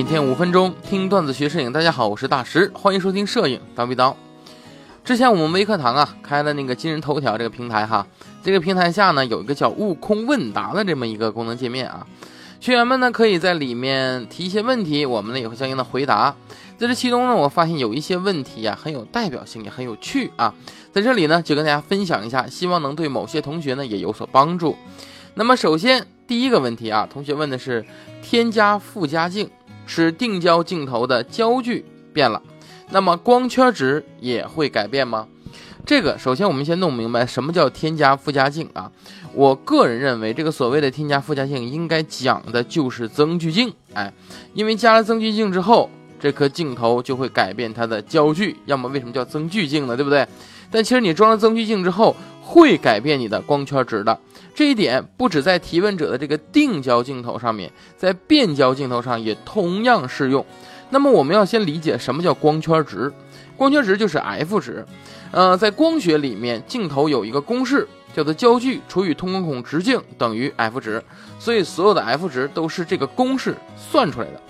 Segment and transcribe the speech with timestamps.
[0.00, 4.14] 每天五分钟听段子学摄影，大家好，我是大石，欢迎收听摄影叨逼叨。
[5.04, 8.06] 之前我们微课堂啊开了那个今日头条这个平台哈，
[8.42, 12.06] 这个平台下呢有一个叫悟空问答的这么一个功能界面啊，
[12.60, 16.34] 学员们呢可以在里面提一些问题，我们呢也会相应的回答。
[16.78, 20.54] 在这其中呢，我发现有一些问题呀很有代表性，也很有趣啊，
[20.94, 24.74] 在这里呢就跟大家分享一下，希望能对某些同学呢也有所帮助。
[25.34, 27.84] 那么首先第一个问题啊，同学问的是
[28.22, 29.48] 添加附加镜
[29.90, 32.40] 使定焦镜头的焦距变了。
[32.90, 35.26] 那么光圈值也会改变吗？
[35.84, 38.92] 这个首先我们先弄明白什么叫添加附加镜啊。
[39.34, 43.72] 我个人认为，这个所谓的添加附加镜应该讲的就是增距镜。
[43.94, 44.12] 哎，
[44.54, 48.56] 因为加了增距镜之后，这颗镜头就会改变它的焦距。
[48.66, 49.96] 要么为什么叫增距镜呢？
[49.96, 50.24] 对不对？
[50.70, 52.14] 但其实你装了增距镜之后，
[52.50, 54.18] 会改变你的光圈值的。
[54.52, 60.44] 这一点不止在提问者的这个定焦镜头上面，在变焦镜头上也同样适用。
[60.90, 63.12] 那么我们要先理解什么叫光圈值，
[63.56, 64.84] 光圈值就是 f 值，
[65.30, 71.00] 呃，在光学里面，镜头有一个公式，叫做焦距除以通光孔直径等于 f 值，
[71.38, 74.42] 所以所有的 f 值都是这个公式算出来的。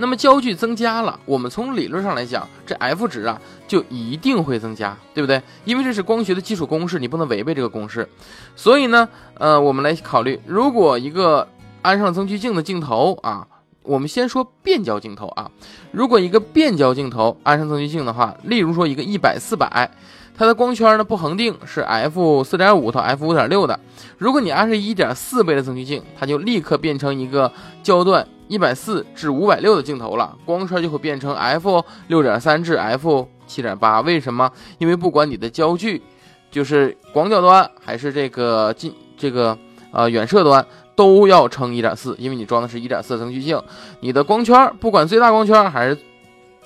[0.00, 5.40] 那么焦距增加了，我们从理论上来讲，这 f 值啊就一定会增加，对不对？
[5.64, 8.08] 因为这是光学的基础公式，你不能违背这个公式。
[8.56, 11.46] 所以呢，呃，我们来考虑，如果一个
[11.82, 13.46] 安上增距镜的镜头啊。
[13.82, 15.50] 我们先说变焦镜头啊，
[15.90, 19.90] 如果一个变焦镜头安上增距镜的话，例如说一个一百四百，
[20.36, 23.80] 它的光圈呢不恒定，是 f 四点五到 f 五点六的。
[24.18, 27.50] 如果你安上一点四倍的增距镜，它就立刻变成一个
[27.82, 34.00] 焦段一百四至五百六的镜头了，光圈就会变成 f 六点三至 f 七点八。
[34.00, 34.50] 为什么？
[34.78, 36.02] 因为不管你的焦距，
[36.50, 39.56] 就是广角端还是这个近这个
[39.92, 40.66] 呃远射端。
[40.96, 43.58] 都要乘一点四，因为你装的是一点四增距镜，
[44.00, 45.96] 你的光圈不管最大光圈还是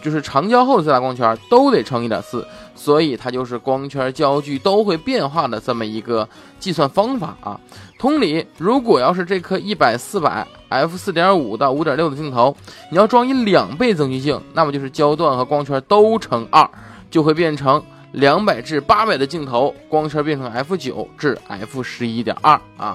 [0.02, 7.58] 就是长焦后的最大光圈都得乘一点四，所以它就是光圈焦距都会变化的这么一个计算方法啊。
[7.98, 12.54] 同理，如果要是这颗一百四百 f 四点五到五点六的镜头，
[12.90, 16.68] 你要装一两倍增距镜，那么就是焦段和光圈都乘二，
[17.10, 17.82] 就会变成
[18.12, 22.94] 两百至八百的镜头，光圈变成 f 九至 f 十一点二啊。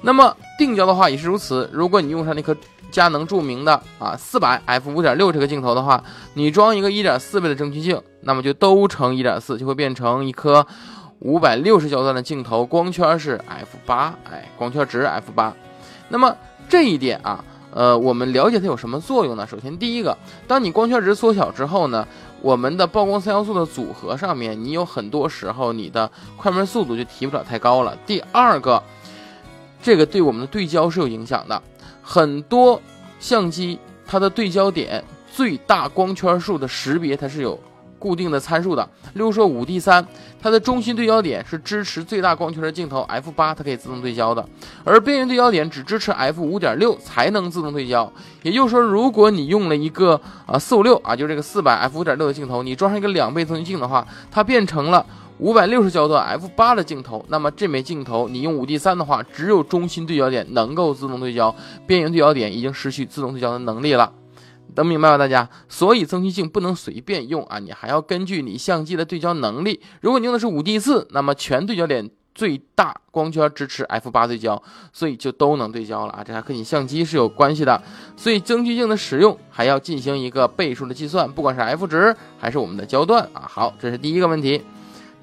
[0.00, 1.68] 那么定焦的话也是如此。
[1.72, 2.56] 如果你用上那颗
[2.90, 6.02] 佳能著名的啊四百 f 五点六这个镜头的话，
[6.34, 10.66] 你装一个一点四倍的增距镜，那么就都乘一点四，就会变成一颗
[11.20, 15.54] 五百六十焦段的镜头，光圈是 f 八，哎，光圈值 f 八。
[16.08, 16.34] 那么
[16.68, 19.46] 这一点啊，呃，我们了解它有什么作用呢？
[19.46, 20.16] 首先，第一个，
[20.46, 22.06] 当你光圈值缩小之后呢，
[22.40, 27.96] 我们的曝光三要素的组合上面，你有很多时候你的快门速度就提不了太高了。
[28.06, 28.82] 第二个。
[29.80, 31.62] 这个对我们的对焦是有影响的，
[32.10, 32.80] 很多
[33.20, 37.60] 相机它的对焦点最大光圈数的识别它是有
[37.98, 38.82] 固定的参数的。
[39.12, 40.06] 例如说五 D 三，
[40.40, 44.42] 它的中心对焦点是支持最大光圈的镜头 f 八，它可以自动对焦的；
[44.84, 48.10] 而边缘对焦点只支持 f 五点六才能自动对焦。
[48.42, 55.04] 也就是说，如果你用了一个啊四五六啊，就这个四百 f 五点六的镜头，你装上一个两倍增距镜的话，它变成了。
[55.38, 61.54] 五百六十焦段 f 八的镜头，那么这枚镜头你用五 D 三的话，只有中心对焦点能够自动对焦，
[61.86, 64.12] 边缘对焦点已经失去自动对焦的能力了。
[64.74, 65.48] 能明白吧，大家？
[65.68, 69.80] 所以增距镜不能随便用啊，你还要根据你相机的对焦能力。
[70.00, 74.60] 如果你用的是五 D 四，那么全对焦点最大光圈支持 f 八对焦，
[74.92, 76.24] 所以就都能对焦了啊。
[76.24, 77.80] 这还和你相机是有关系的。
[78.16, 83.46] 所以增距镜的使用还要进行一个倍数的计算，不管是 f 值还是我们的焦段啊。
[83.48, 84.62] 好，这是第一个问题。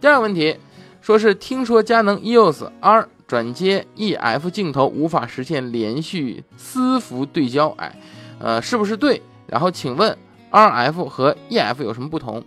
[0.06, 0.56] 第二个问题，
[1.02, 8.00] 说是听说佳能 EOS R 转接 EF 镜头无法实现连续丝服对焦，哎，
[8.38, 9.20] 呃，是不是对？
[9.48, 10.16] 然后请问
[10.52, 12.44] RF 和 EF 有什么不同？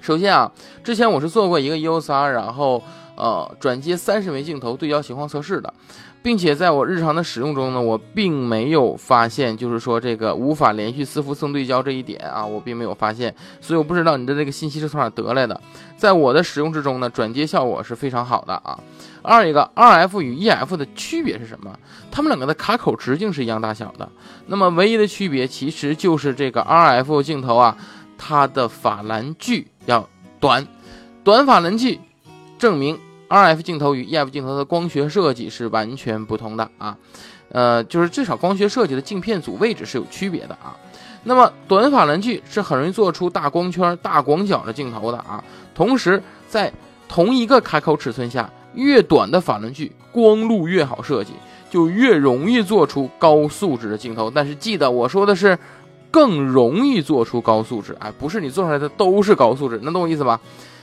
[0.00, 0.52] 首先啊，
[0.84, 2.80] 之前我是做过一个 EOS R，然后
[3.16, 5.74] 呃转接三十枚镜头对焦情况测试的。
[6.22, 15.58] 并且在我日常的使用中呢，我并没有发现，就是说这个无法连续四幅送对焦这一点啊，我并没有发现，所以我不知道你的这个信息是从哪得来的。
[15.96, 18.78] 在我的使用之中呢，转接效果是非常好的啊。
[19.22, 21.78] 二一个，RF 与 EF 的区别是什么？
[22.10, 24.08] 它们两个的卡口直径是一样大小的，
[24.46, 27.76] 那么唯一的区别其实就是这个 RF 镜头啊，
[28.18, 30.08] 它的法兰距要
[30.38, 30.66] 短，
[31.24, 31.98] 短法兰距
[32.58, 32.98] 证明。
[33.30, 36.96] RF 镜头与 EF 镜头的光学设计是完全不同的啊，
[37.50, 40.76] 呃，就是至少光学设计的镜片组位置是有区别的啊。
[41.22, 45.42] 那么短法兰距是很容易做出大光圈、大广角的镜头的啊。
[45.74, 46.72] 同时，在
[47.08, 51.32] 同一个开口尺寸下，越短的法兰距光路越好设计。
[51.70, 54.28] 就越容易做出高素质的镜头。
[54.28, 55.56] 但是记得我说的是，
[56.10, 60.40] 更容易做出高素质，哎，不是你做出来的都是高素质，能懂我意思吧？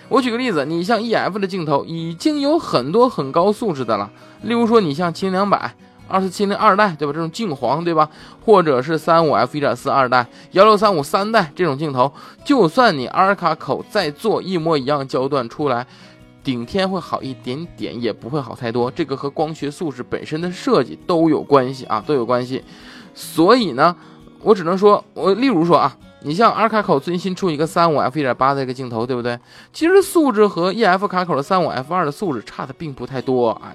[0.09, 4.09] 我举个例子，你像 E F 的镜头已经有很多很高素质的了，
[4.41, 5.73] 例如说你像秦两百。
[6.09, 7.11] 二四七零二代，对吧？
[7.11, 8.09] 这种镜黄，对吧？
[8.45, 12.09] 或者是三五 F 一点四二代、幺六三五三代这种镜头，
[12.45, 15.85] 就算你阿尔卡口再做一模一样焦段出来，
[16.41, 18.89] 顶天会好一点点，也不会好太多。
[18.89, 22.63] 这个和光学素质本身的设计都有关系啊，都有关系。
[23.13, 23.93] 所以呢，
[24.41, 29.39] 我只能说，我例如说啊，你像 R 卡口最新出一个三五 F 一点八的一个镜头，对不对？
[29.71, 33.71] 其实素质和 EF 卡口的三五 F 二的素质差的并不太多啊。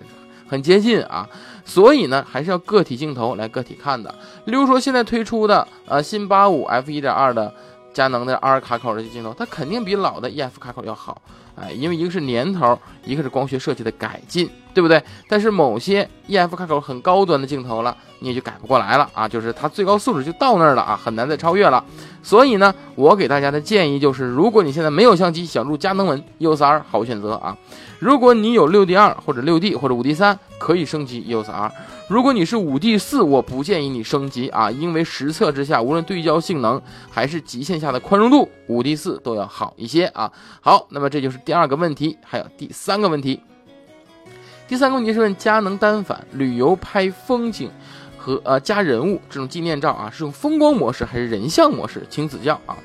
[0.46, 1.26] 很接近啊，
[1.64, 4.14] 所以呢，还是要个体镜头来个体看的。
[4.44, 7.50] 例如说，现在推出的呃新八五 f 一点二的
[7.94, 11.22] 佳能的 R 卡口的镜头，它肯定比老的 EF 卡口要好，
[11.54, 15.02] 哎，因为一个是年头，一个是光学设计的改进，对不对？
[15.28, 21.84] 但是某些 EF 开口很高端的镜头了，你也就改不过来了啊，就是它最高素质就到那儿了啊，很难再超越了。
[22.22, 27.56] 所以呢，我给大家的建议就是，如果你现在没有相机，想入佳能文 EOS R 好选择啊。
[28.02, 31.70] 如果你有六 D 二或者六 D 或者五 D 三，可以升级 EOS R。
[32.08, 40.32] 如果你是五 D 四，我不建议你升级啊，因为实测之下，无论对焦性能还是极限下的宽容度，五 D 四都要好一些啊。
[40.60, 43.40] 好，那么这就是第二个问题，还有第三个问题。
[44.66, 47.70] 第三个问题是问佳能单反旅游拍风景
[48.18, 52.04] 和呃加人物这种纪念照啊，是用风光模式还是人像模式？
[52.10, 52.76] 请指教啊。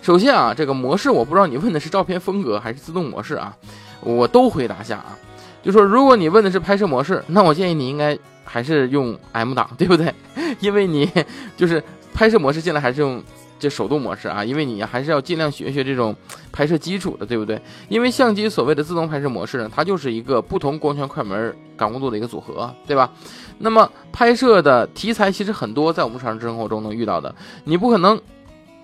[0.00, 3.54] 首先啊，这个模式我不知道你问的是照片风格还是自动模式啊。
[4.00, 5.16] 我都回答下啊，
[5.62, 10.12] 就说如果你问的是拍摄模式，那我建议你应该还是用 M 档，对不对？
[10.60, 11.10] 因为你
[11.56, 11.82] 就是
[12.14, 13.22] 拍摄模式，现在还是用
[13.58, 16.14] 这手动模式啊，因为你还是要尽量学学这种
[16.52, 17.60] 拍摄基础的，对不对？
[17.88, 23.10] 因为相机所谓的自动拍摄模式呢，它就是一个不同光圈、快门、感光度的一个组合，对吧？
[23.58, 27.34] 那么拍摄的题材其实很多，在我们日常生活中能遇到的，
[27.64, 28.20] 你不可能。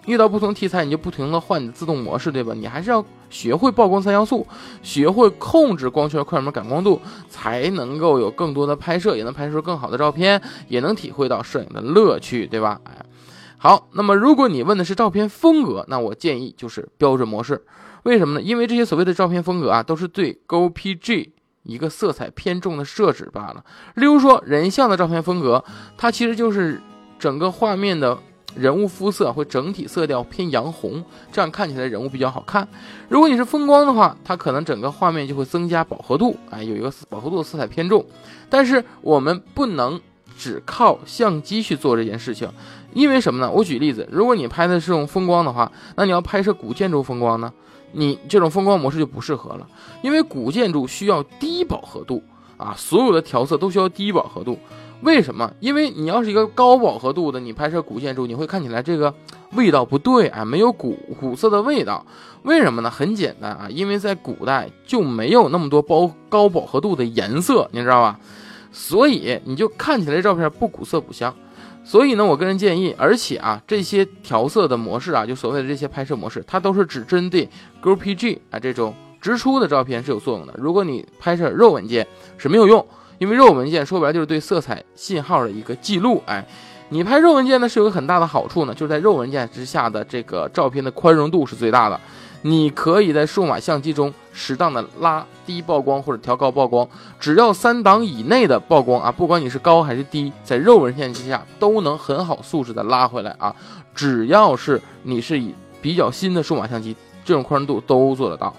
[0.05, 2.53] 遇到不同题材，你就不停的换你的自动模式，对吧？
[2.57, 3.01] 你还是要
[3.33, 4.47] 学会曝光三要素，
[4.83, 7.01] 学会控制光圈、快门、感光度，
[7.31, 12.79] 才能够有更多的拍摄，也能拍出更好的照片，也能体会到摄影的乐趣，对吧？
[12.85, 13.05] 哎，
[13.57, 17.65] 好，那么如果你问的是照片风格，那我建议就是标准模式。
[18.03, 18.43] 为什么呢？
[18.43, 21.31] 因为这些所谓的照片风格啊，都是对 GoPG
[21.63, 23.65] 一个色彩偏重的设置罢了。
[23.95, 25.65] 例如说人像的照片风格，
[25.97, 26.83] 它其实就是
[27.19, 28.19] 整个画面的。
[28.55, 32.67] 人物肤色会整体色调偏洋红，这样看起来人物比较好看。
[33.09, 38.05] 如果你是风光的话，它可能整个画面就会增加饱和度，哎，有一个饱和度的色彩偏重。
[38.51, 40.01] 但是我们不能
[40.37, 42.51] 只靠相机去做这件事情，
[42.93, 43.51] 因为什么呢？
[43.51, 47.53] 我举例子，如果你拍的是用风光的话，那你要拍摄古建筑风光呢，
[47.93, 49.67] 你这种风光模式就不适合了，
[50.03, 52.23] 因为古建筑需要低饱和度
[52.59, 54.59] 啊，所有的调色都需要低饱和度。
[55.03, 55.53] 为什么？
[55.59, 59.13] 因为你要是一个高饱和度的，你拍摄古建筑，你会看起来这个
[59.55, 62.07] 味道不对啊，没有古古色的味道。
[62.45, 62.89] 为什么呢？
[62.89, 68.21] 很简单啊，因为在古代就没有那么多包高饱和度的颜色，你知道吧？
[68.71, 71.35] 所以你就看起来照片不古色不香。
[71.85, 77.49] 所以呢，我个人建议，而且啊，这些调色的模式啊，就所谓的这些拍摄模式，它都是只针对
[77.83, 80.55] GoPG 啊这种直出的照片是有作用的。
[80.57, 82.07] 如果你拍摄肉文件
[82.39, 82.87] 是没有用。
[83.23, 86.45] 因为肉文件说白了就是对色彩信号的一个记录，哎，
[86.89, 92.01] 你拍肉文件呢是有个很大的好处呢，就是在肉文件之下的这个照片的宽容度是最大的，
[92.43, 96.85] 你可以在数码相机中适当的拉低曝光或者调高曝光，
[97.21, 103.55] 只要三档以内的曝光啊，不管你是高还是低，在肉文件之下都能很好素质的拉回来啊，
[103.95, 108.53] 只要是你是以比较新的数码相机，这种宽容度都做得到。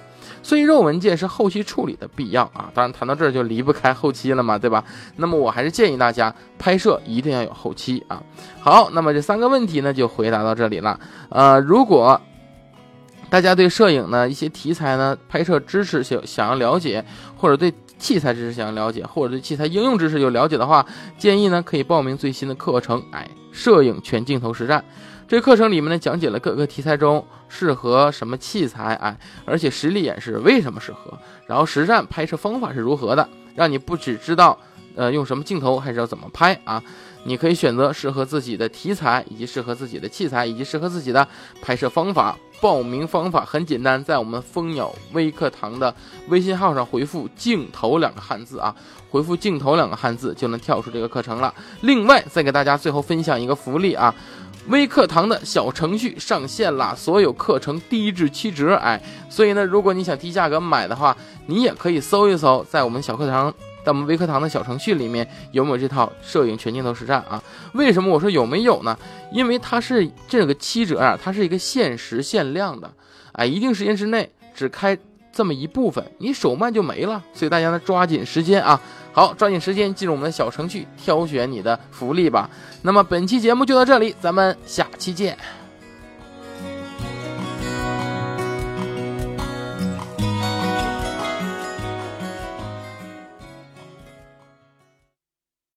[0.44, 4.84] 所以肉文件是后期处理的必要啊，当然谈到这儿就离不开后期了嘛，对吧？
[5.16, 8.22] 那么我还是建议大家拍摄一定要有后期啊。
[8.60, 11.00] 好，那么这三个问题呢就回答到这里了。
[11.30, 12.22] 呃，如果
[13.30, 17.04] 大家对摄影呢一些题材呢拍摄知识想想要了解，
[17.36, 20.86] 或者对器材知识想要了解，或者对器材应用知识有了解的话，
[21.18, 24.84] 建议呢可以报名最新的课程，哎，摄影全镜头实战。
[25.28, 34.58] 这课程里面呢，讲解了各个题材中适合什么器材，哎，而且实例演示为什么适合，然后实战拍摄方法是如何的，让你不只知道，
[34.96, 36.84] 呃，用什么镜头，还知道怎么拍啊。
[37.26, 41.26] 你可以选择适合自己的题材，以及适合自己的器材，以及适合自己的
[41.62, 42.38] 拍摄方法。
[42.62, 45.94] 报名方法很简单，在我们蜂鸟微课堂的
[46.30, 48.74] 微信号上回复“镜头”两个汉字啊，
[49.10, 51.54] 回复“镜头”两个汉字就能跳出这个课程了。
[51.82, 54.14] 另外，再给大家最后分享一个福利啊。
[54.68, 61.16] 微课堂的小程序上线了，所有课程低至七折，哎，所以呢，如果你想低价格买的话，
[61.48, 63.54] 你也可以搜一搜，在我们小课堂
[63.86, 67.44] 在我们微课堂的小程序里面有没有这套摄影全镜头实战啊？
[67.74, 68.98] 为什么我说有没有呢？
[69.34, 72.90] 因为它是这个七折啊，它是一个限时限量的，
[73.34, 74.98] 哎，一定时间之内只开
[75.34, 78.80] 这么一部分，你手慢就没了，所以大家呢抓紧时间啊！
[79.14, 82.50] 好，抓紧时间进入我们的小程序，挑选你的福利吧。
[82.82, 85.38] 那么本期节目就到这里，咱们下期见。